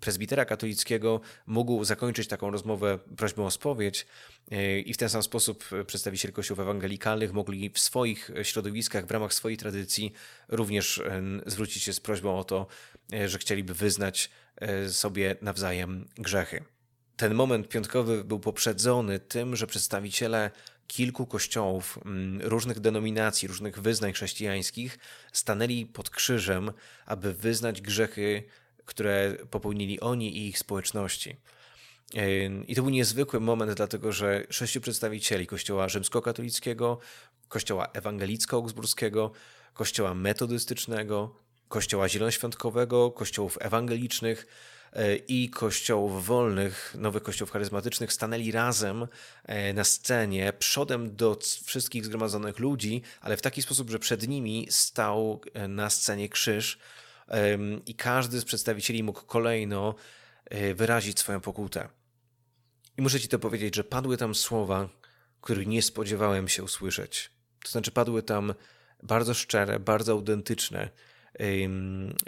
[0.00, 4.06] prezbitera katolickiego, mógł zakończyć taką rozmowę prośbą o spowiedź
[4.50, 9.34] e, i w ten sam sposób przedstawiciele kościołów ewangelikalnych mogli w swoich środowiskach, w ramach
[9.34, 10.12] swojej tradycji
[10.48, 11.02] również
[11.46, 12.66] zwrócić się z prośbą o to,
[13.12, 14.30] e, że chcieliby wyznać
[14.88, 16.64] sobie nawzajem grzechy.
[17.20, 20.50] Ten moment piątkowy był poprzedzony tym, że przedstawiciele
[20.86, 24.98] kilku kościołów, mm, różnych denominacji, różnych wyznań chrześcijańskich
[25.32, 26.72] stanęli pod krzyżem,
[27.06, 28.42] aby wyznać grzechy,
[28.84, 31.36] które popełnili oni i ich społeczności.
[32.68, 36.98] I to był niezwykły moment, dlatego że sześciu przedstawicieli Kościoła Rzymskokatolickiego,
[37.48, 39.30] Kościoła Ewangelicko-Augsburskiego,
[39.74, 41.34] Kościoła Metodystycznego,
[41.68, 44.46] Kościoła Zielonoświątkowego, Kościołów Ewangelicznych,
[45.28, 49.06] i kościołów wolnych, nowych kościołów charyzmatycznych stanęli razem
[49.44, 54.66] e, na scenie, przodem do wszystkich zgromadzonych ludzi, ale w taki sposób, że przed nimi
[54.70, 56.78] stał e, na scenie krzyż
[57.86, 59.94] i każdy z przedstawicieli mógł kolejno
[60.74, 61.88] wyrazić swoją pokutę.
[62.98, 64.88] I muszę Ci to powiedzieć, że padły tam słowa,
[65.40, 67.30] których nie spodziewałem się usłyszeć.
[67.64, 68.54] To znaczy, padły tam
[69.02, 70.90] bardzo szczere, bardzo autentyczne,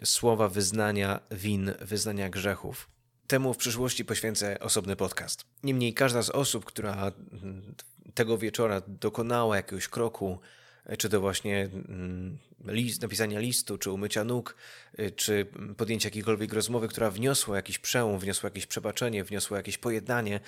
[0.05, 2.89] słowa wyznania win, wyznania grzechów.
[3.27, 5.45] Temu w przyszłości poświęcę osobny podcast.
[5.63, 7.75] Niemniej każda z osób, która mm,
[8.15, 10.39] tego wieczora dokonała jakiegoś kroku,
[10.87, 14.57] e, czy to właśnie mm, list, napisania listu, czy umycia nóg,
[14.99, 20.41] e, czy podjęcia jakiejkolwiek rozmowy, która wniosła jakiś przełom, wniosła jakieś przebaczenie, wniosła jakieś pojednanie,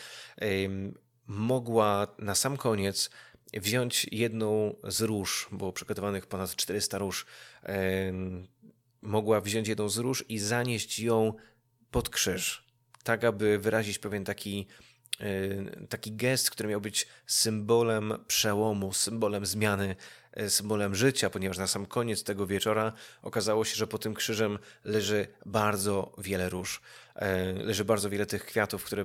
[1.27, 3.11] mogła na sam koniec
[3.61, 7.27] wziąć jedną z róż, było przygotowanych ponad 400 róż,
[9.03, 11.33] mogła wziąć jedną z róż i zanieść ją
[11.91, 12.65] pod krzyż,
[13.03, 14.67] tak aby wyrazić pewien taki,
[15.89, 19.97] taki gest, który miał być symbolem przełomu, symbolem zmiany,
[20.33, 24.59] e, symbolem życia, ponieważ na sam koniec tego wieczora okazało się, że po tym krzyżem
[24.85, 26.81] leży bardzo wiele róż.
[27.15, 29.05] E, leży bardzo wiele tych kwiatów, które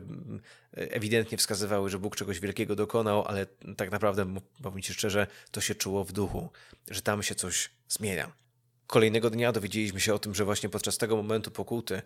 [0.71, 3.45] ewidentnie wskazywały, że Bóg czegoś wielkiego dokonał, ale
[3.77, 6.49] tak naprawdę, powiem Ci szczerze, to się czuło w duchu,
[6.87, 8.31] że tam się coś zmienia.
[8.89, 12.01] Kolejnego dnia dowiedzieliśmy się o tym, że właśnie podczas tego momentu pokuty,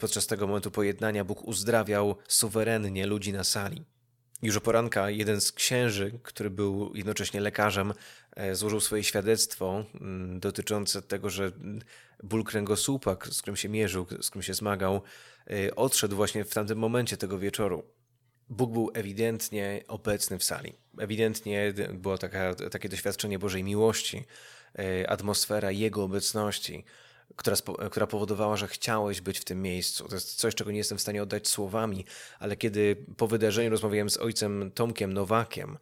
[0.00, 3.84] podczas tego momentu pojednania, Bóg uzdrawiał suwerennie ludzi na sali.
[4.42, 7.92] Już o poranka jeden z księży, który był jednocześnie lekarzem,
[8.52, 9.84] złożył swoje świadectwo
[10.38, 11.52] dotyczące tego, że
[12.22, 15.02] ból kręgosłupa, z którym się mierzył, z którym się zmagał,
[15.76, 17.82] odszedł właśnie w tamtym momencie tego wieczoru.
[18.48, 20.72] Bóg był ewidentnie obecny w sali.
[20.98, 24.24] Ewidentnie było taka, takie doświadczenie Bożej miłości,
[25.08, 26.84] atmosfera Jego obecności
[27.36, 27.56] która,
[27.90, 30.08] która powodowała, że chciałeś być w tym miejscu.
[30.08, 32.04] To jest coś, czego nie jestem w stanie oddać słowami,
[32.38, 35.78] ale kiedy po wydarzeniu rozmawiałem z ojcem Tomkiem Nowakiem, e,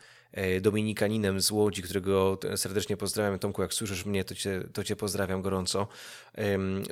[0.60, 3.38] Dominikaninem z Łodzi, którego serdecznie pozdrawiam.
[3.38, 5.88] Tomku, jak słyszysz mnie, to cię, to cię pozdrawiam gorąco.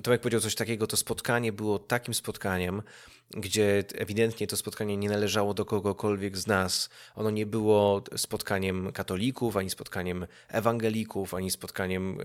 [0.02, 2.82] Tomek powiedział coś takiego, to spotkanie było takim spotkaniem,
[3.30, 6.90] gdzie ewidentnie to spotkanie nie należało do kogokolwiek z nas.
[7.14, 12.18] Ono nie było spotkaniem katolików, ani spotkaniem ewangelików, ani spotkaniem,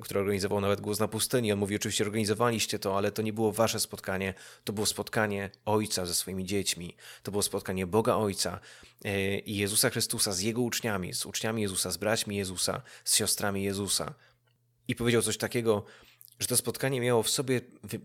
[0.00, 1.52] które organizował nawet Głos na Pustyni.
[1.52, 4.34] On mówi, oczywiście organizowaliście to, ale to nie było wasze spotkanie,
[4.64, 6.96] to było spotkanie Ojca ze swoimi dziećmi.
[7.22, 8.60] To było spotkanie Boga Ojca
[9.04, 13.62] e, i Jezusa Chrystusa z Jego uczniami, z uczniami Jezusa, z braćmi Jezusa, z siostrami
[13.62, 14.14] Jezusa.
[14.88, 15.84] I powiedział coś takiego,
[16.38, 17.60] że to spotkanie miało w sobie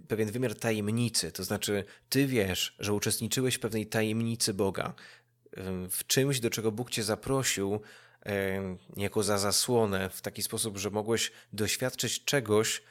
[0.08, 4.94] pewien wymiar tajemnicy, to znaczy ty wiesz, że uczestniczyłeś w pewnej tajemnicy Boga,
[5.90, 7.82] w czymś, do czego Bóg cię zaprosił,
[8.98, 12.82] niejako za zasłonę, w taki sposób, że mogłeś doświadczyć czegoś,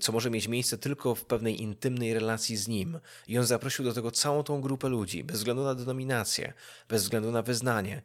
[0.00, 2.98] co może mieć miejsce tylko w pewnej intymnej relacji z Nim.
[3.28, 6.52] I On zaprosił do tego całą tą grupę ludzi, bez względu na denominację,
[6.88, 8.02] bez względu na wyznanie.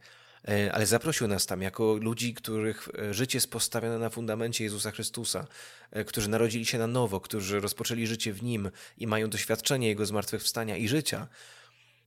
[0.47, 4.91] E, ale zaprosił nas tam jako ludzi, których e, życie jest postawione na fundamencie Jezusa
[4.91, 5.47] Chrystusa,
[5.91, 10.05] e, którzy narodzili się na nowo, którzy rozpoczęli życie w Nim i mają doświadczenie Jego
[10.05, 11.27] zmartwychwstania i życia.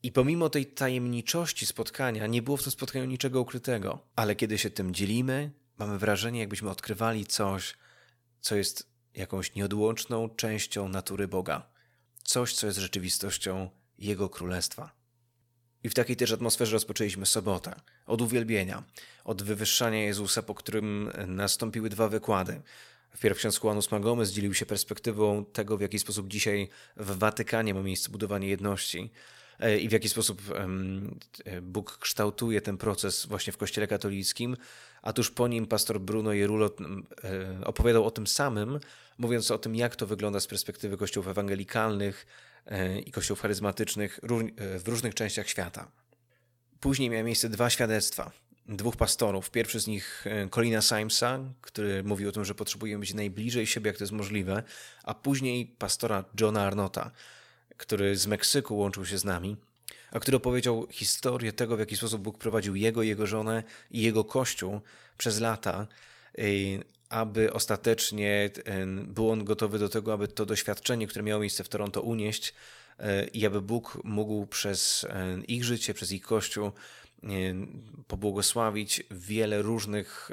[0.03, 4.71] I pomimo tej tajemniczości spotkania, nie było w tym spotkaniu niczego ukrytego, ale kiedy się
[4.71, 7.75] tym dzielimy, mamy wrażenie, jakbyśmy odkrywali coś,
[8.41, 11.67] co jest jakąś nieodłączną częścią natury Boga,
[12.23, 15.02] coś, co jest rzeczywistością Jego Królestwa.
[15.85, 17.75] I w takiej też atmosferze rozpoczęliśmy sobotę.
[18.07, 18.83] Od uwielbienia,
[19.25, 22.63] od wywyższania Jezusa, po którym nastąpiły dwa wykłady.
[23.17, 27.83] Wpierw ksiądz Juanus Magomez dzielił się perspektywą tego, w jaki sposób dzisiaj w Watykanie ma
[27.83, 29.11] miejsce budowanie jedności
[29.61, 30.43] e, i w jaki sposób
[31.63, 34.57] Bóg kształtuje ten proces właśnie w Kościele katolickim,
[35.03, 36.71] a tuż po nim pastor Bruno Jerulo
[37.25, 38.81] e, opowiadał o tym samym,
[39.19, 42.52] mówiąc o tym, jak to wygląda z perspektywy kościołów ewangelikalnych, E,
[43.05, 44.21] i kościołów charyzmatycznych
[44.57, 45.91] e, w różnych częściach świata.
[46.81, 48.33] Później miały miejsce dwa świadectwa
[48.69, 49.51] dwóch pastorów.
[49.51, 53.89] Pierwszy z nich e, Colina Simesa, który mówił o tym, że potrzebujemy być najbliżej siebie,
[53.89, 54.63] jak to jest możliwe,
[55.03, 57.11] a później pastora Johna Arnota,
[57.77, 59.57] który z Meksyku łączył się z nami,
[60.11, 64.25] a który opowiedział historię tego, w jaki sposób Bóg prowadził jego, jego żonę i jego
[64.25, 64.81] kościół
[65.19, 65.87] przez lata,
[67.13, 68.51] aby ostatecznie
[69.07, 72.55] był on gotowy do tego, aby to doświadczenie, które miało miejsce w Toronto unieść
[72.99, 75.07] e, i aby Bóg mógł przez
[75.49, 76.73] ich życie, przez ich kościół
[78.07, 80.31] pobłogosławić wiele różnych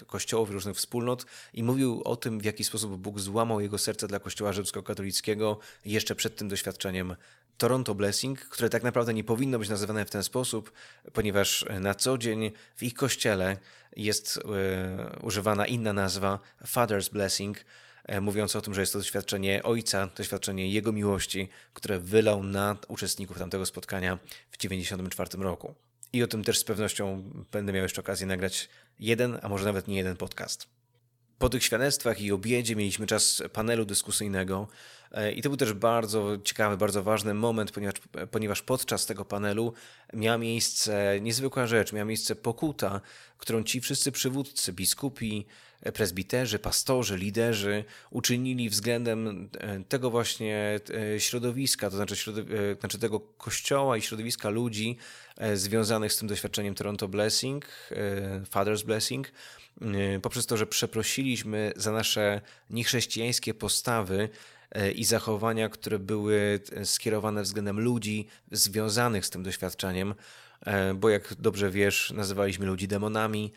[0.00, 4.08] e, kościołów, różnych wspólnot i mówił o tym, w jaki sposób Bóg złamał jego serce
[4.08, 7.16] dla kościoła rzymskokatolickiego jeszcze przed tym doświadczeniem
[7.58, 10.72] Toronto Blessing, które tak naprawdę nie powinno być nazywane w ten sposób,
[11.12, 13.56] ponieważ na co dzień w ich kościele
[13.96, 17.64] jest e, używana inna nazwa Father's Blessing,
[18.04, 22.76] e, mówiąc o tym, że jest to doświadczenie Ojca, doświadczenie Jego miłości, które wylał na
[22.88, 24.18] uczestników tamtego spotkania
[24.50, 25.87] w 1994 roku.
[26.12, 28.68] I o tym też z pewnością będę miał jeszcze okazję nagrać
[28.98, 30.66] jeden, a może nawet nie jeden podcast.
[31.38, 34.68] Po tych świadectwach i obiedzie mieliśmy czas panelu dyskusyjnego
[35.12, 37.94] e, i to był też bardzo ciekawy, bardzo ważny moment, ponieważ,
[38.30, 39.72] ponieważ podczas tego panelu
[40.12, 43.00] miała miejsce niezwykła rzecz, miała miejsce pokuta,
[43.38, 45.46] którą ci wszyscy przywódcy, biskupi,
[45.94, 50.80] prezbiterzy, pastorzy, liderzy uczynili względem e, tego właśnie
[51.14, 52.32] e, środowiska, to znaczy,
[52.80, 54.96] znaczy tego kościoła i środowiska ludzi
[55.54, 57.66] związanych z tym doświadczeniem Toronto Blessing,
[58.50, 59.32] Father's Blessing,
[60.22, 64.28] poprzez to, że przeprosiliśmy za nasze niechrześcijańskie postawy
[64.94, 70.14] i zachowania, które były skierowane względem ludzi związanych z tym doświadczeniem,
[70.94, 73.52] bo jak dobrze wiesz, nazywaliśmy ludzi demonami,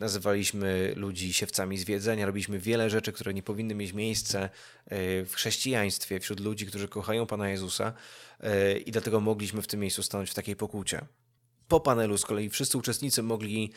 [0.00, 4.48] nazywaliśmy ludzi siewcami zwiedzenia, robiliśmy wiele rzeczy, które nie powinny mieć miejsca
[5.26, 7.92] w chrześcijaństwie wśród ludzi, którzy kochają Pana Jezusa
[8.86, 11.00] i dlatego mogliśmy w tym miejscu stanąć w takiej pokucie.
[11.68, 13.72] Po panelu z kolei wszyscy uczestnicy mogli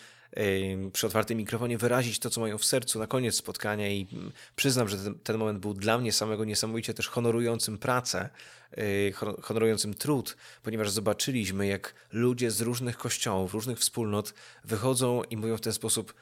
[0.93, 4.87] przy otwartym mikrofonie wyrazić to, co mają w sercu na koniec spotkania i mm, przyznam,
[4.87, 8.29] że ten, moment był dla mnie samego niesamowicie też honorującym pracę,
[8.77, 15.57] y, honorującym trud, ponieważ zobaczyliśmy, jak ludzie z różnych kościołów, różnych wspólnot wychodzą i mówią
[15.57, 16.13] w ten sposób: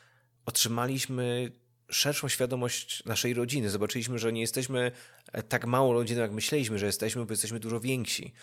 [0.45, 1.51] Otrzymaliśmy
[1.89, 3.69] szerszą świadomość naszej rodziny.
[3.69, 4.91] Zobaczyliśmy, że nie jesteśmy
[5.31, 8.33] e, tak mało rodziną, jak myśleliśmy, że jesteśmy, bo jesteśmy dużo więksi.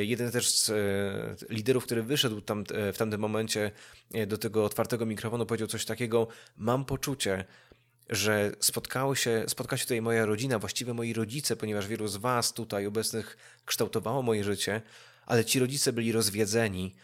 [0.00, 0.70] Jeden też z
[1.50, 3.70] liderów, który wyszedł tam, w tamtym momencie
[4.26, 7.44] do tego otwartego mikrofonu, powiedział coś takiego: Mam poczucie,
[8.10, 12.52] że spotkały się, spotkała się tutaj moja rodzina, właściwie moi rodzice, ponieważ wielu z Was
[12.52, 14.82] tutaj obecnych kształtowało moje życie,
[15.26, 16.94] ale ci rodzice byli rozwiedzeni,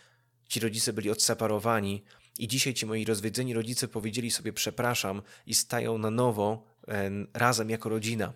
[0.48, 2.02] ci rodzice byli odseparowani
[2.38, 7.70] i dzisiaj ci moi rozwiedzeni rodzice powiedzieli sobie przepraszam i stają na nowo e, razem
[7.70, 8.32] jako rodzina.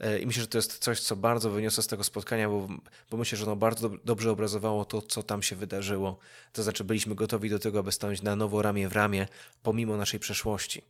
[0.00, 2.68] E, I myślę, że to jest coś, co bardzo wyniosę z tego spotkania, bo,
[3.10, 6.18] bo myślę, że ono bardzo dobrze obrazowało to, co tam się wydarzyło.
[6.52, 9.28] To znaczy, byliśmy gotowi do tego, aby stanąć na nowo ramię w ramię,
[9.62, 10.82] pomimo naszej przeszłości.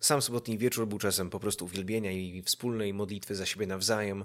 [0.00, 4.24] Sam sobotni wieczór był czasem po prostu uwielbienia i wspólnej modlitwy za siebie nawzajem,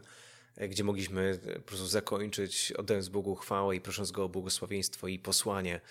[0.56, 5.20] e, gdzie mogliśmy po prostu zakończyć, oddając Bogu chwałę i prosząc Go o błogosławieństwo i
[5.20, 5.82] posłanie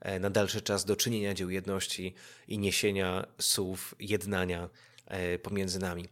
[0.00, 2.14] e, na dalszy czas do czynienia dzieł jedności
[2.48, 4.68] i niesienia słów jednania e,
[5.42, 6.08] pomiędzy nami.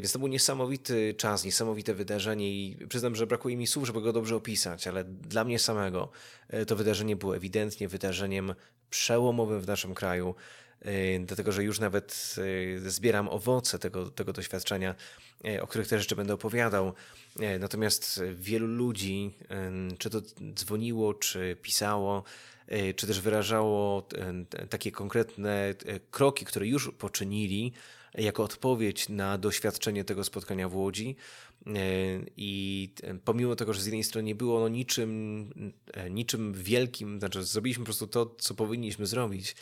[0.00, 4.12] Więc to był niesamowity czas, niesamowite wydarzenie i przyznam, że brakuje mi słów, żeby go
[4.12, 6.10] dobrze opisać, ale dla mnie samego
[6.66, 8.54] to wydarzenie było ewidentnie wydarzeniem
[8.90, 10.34] przełomowym w naszym kraju,
[11.20, 12.36] dlatego że już nawet
[12.86, 14.94] zbieram owoce tego, tego doświadczenia,
[15.60, 16.92] o których też jeszcze będę opowiadał.
[17.60, 19.34] Natomiast wielu ludzi,
[19.98, 20.20] czy to
[20.54, 22.24] dzwoniło, czy pisało,
[22.96, 24.08] czy też wyrażało
[24.70, 25.74] takie konkretne
[26.10, 27.72] kroki, które już poczynili,
[28.16, 31.16] jako odpowiedź na doświadczenie tego spotkania w Łodzi.
[32.36, 32.90] I
[33.24, 35.72] pomimo tego, że z jednej strony nie było ono niczym,
[36.10, 39.56] niczym wielkim, znaczy zrobiliśmy po prostu to, co powinniśmy zrobić,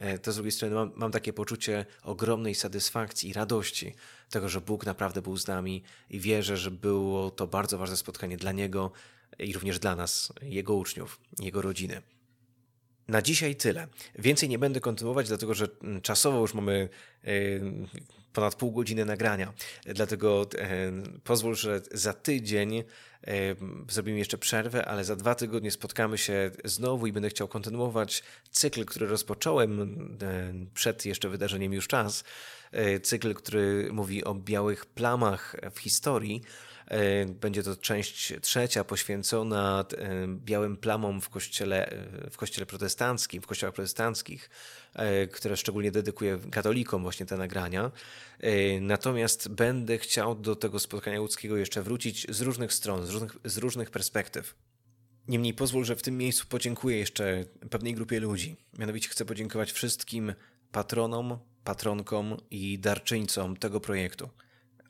[0.00, 3.94] E, to z drugiej strony mam, mam, takie poczucie ogromnej satysfakcji i radości
[4.30, 8.36] tego, że Bóg naprawdę był z nami i wierzę, że było to bardzo ważne spotkanie
[8.36, 8.90] dla Niego
[9.38, 12.02] i również dla nas, Jego uczniów, Jego rodziny.
[13.10, 13.86] Na dzisiaj tyle.
[14.18, 16.88] Więcej nie będę kontynuować, dlatego że mm, czasowo już mamy
[17.24, 17.30] e,
[18.32, 19.52] ponad pół godziny nagrania.
[19.86, 20.92] Dlatego e,
[21.24, 22.84] pozwól, że za tydzień
[23.88, 28.84] Zrobimy jeszcze przerwę, ale za dwa tygodnie spotkamy się znowu i będę chciał kontynuować cykl,
[28.84, 29.98] który rozpocząłem
[30.74, 32.24] przed jeszcze wydarzeniem już czas.
[32.72, 36.42] E, cykl, który mówi o białych plamach w historii.
[36.86, 41.94] E, będzie to część trzecia poświęcona e, białym plamom w kościele,
[42.30, 44.50] w kościele protestanckim, w kościołach protestanckich,
[45.32, 47.90] które szczególnie dedykuję katolikom właśnie te nagrania.
[48.80, 53.58] Natomiast będę chciał do tego spotkania łódzkiego jeszcze wrócić z różnych stron, z różnych, z
[53.58, 54.54] różnych perspektyw.
[55.28, 58.56] Niemniej pozwól, że w tym miejscu podziękuję jeszcze pewnej grupie ludzi.
[58.78, 60.32] Mianowicie chcę podziękować wszystkim
[60.72, 64.30] patronom, patronkom i darczyńcom tego projektu.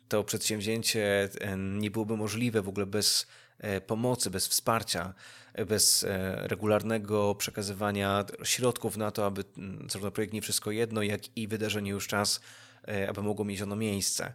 [0.08, 3.26] To przedsięwzięcie e, nie byłoby możliwe w ogóle bez
[3.58, 5.14] e, pomocy, bez wsparcia,
[5.52, 9.44] e, bez regularnego przekazywania środków na to, aby
[9.88, 12.40] zarówno projekt Nie Wszystko Jedno, jak i wydarzenie Już Czas,
[13.08, 14.32] aby mogło mieć ono miejsce.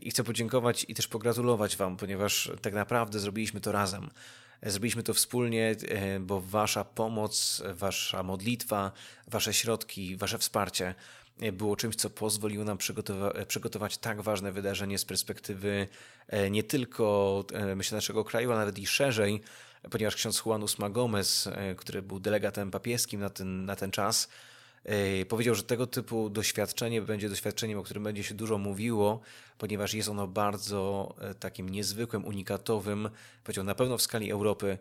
[0.00, 4.10] I chcę podziękować i też pogratulować Wam, ponieważ tak naprawdę zrobiliśmy to razem.
[4.62, 5.76] Zrobiliśmy to wspólnie,
[6.20, 8.92] bo Wasza pomoc, Wasza modlitwa,
[9.28, 10.94] Wasze środki, Wasze wsparcie
[11.52, 15.88] było czymś, co pozwoliło nam przygotowa przygotować tak ważne wydarzenie z perspektywy
[16.28, 19.40] e, nie tylko, e, myślę, naszego kraju, ale nawet i szerzej,
[19.90, 24.28] ponieważ ksiądz Juan Usma Gomez, e, który był delegatem papieskim na ten, na ten czas,
[25.28, 29.20] powiedział, że tego typu doświadczenie będzie doświadczeniem, o którym będzie się dużo mówiło,
[29.58, 33.10] ponieważ jest ono bardzo takim niezwykłym, unikatowym,
[33.44, 34.78] powiedział na pewno w skali Europy,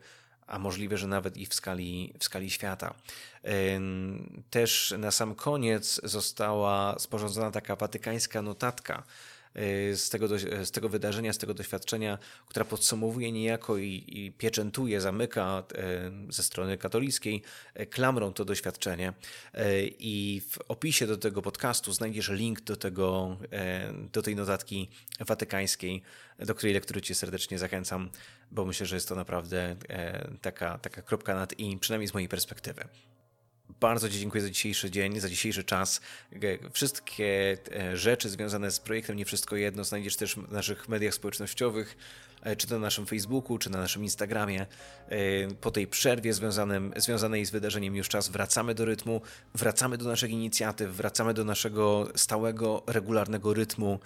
[0.47, 2.93] a możliwe, że nawet i w skali, w skali świata.
[4.49, 9.03] Też na sam koniec została sporządzona taka watykańska notatka,
[9.95, 10.27] z tego,
[10.63, 15.63] z tego wydarzenia, z tego doświadczenia, która podsumowuje niejako i, i pieczętuje, zamyka
[16.29, 17.41] y, ze strony katolickiej
[17.89, 19.13] klamrą to doświadczenie.
[19.99, 23.37] I w opisie do tego podcastu znajdziesz link do, tego,
[24.11, 26.01] do tej notatki watykańskiej,
[26.39, 28.09] do której lektury Cię serdecznie zachęcam,
[28.51, 29.75] bo myślę, że jest to naprawdę
[30.41, 32.85] taka, taka kropka nad i, przynajmniej z mojej perspektywy.
[33.79, 36.01] Bardzo Ci dziękuję za dzisiejszy dzień, za dzisiejszy czas.
[36.73, 41.97] Wszystkie e, rzeczy związane z projektem Nie Wszystko Jedno znajdziesz też w naszych mediach społecznościowych,
[42.57, 44.61] czy to na naszym Facebooku, czy na naszym Instagramie.
[44.61, 45.17] E,
[45.61, 49.21] po tej przerwie związanym, związanej z wydarzeniem już czas wracamy do rytmu,
[49.55, 53.99] wracamy do naszych inicjatyw, wracamy do naszego stałego, regularnego rytmu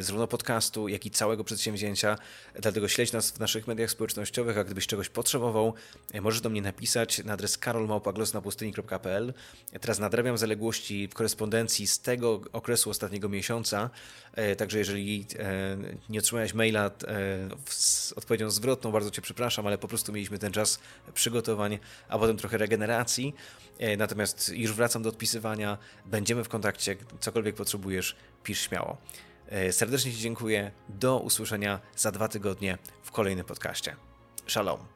[0.00, 2.18] zarówno podcastu, jak i całego przedsięwzięcia.
[2.60, 5.74] Dlatego śledź nas w naszych mediach społecznościowych, a gdybyś czegoś potrzebował,
[6.20, 9.34] możesz do mnie napisać na adres karolmałpaglosnapustyni.pl.
[9.80, 13.90] Teraz nadrabiam zaległości w korespondencji z tego okresu ostatniego miesiąca,
[14.32, 15.76] e, także jeżeli e,
[16.08, 16.90] nie otrzymałeś maila e,
[17.66, 20.78] z odpowiedzią zwrotną, bardzo Cię przepraszam, ale po prostu mieliśmy ten czas
[21.14, 23.34] przygotowań, a potem trochę regeneracji.
[23.98, 28.96] Natomiast już wracam do odpisywania, będziemy w kontakcie, cokolwiek potrzebujesz, pisz śmiało.
[29.48, 30.70] E, serdecznie Ci dziękuję.
[30.88, 33.96] Do usłyszenia za dwa tygodnie w kolejnym podcaście.
[34.46, 34.93] Shalom.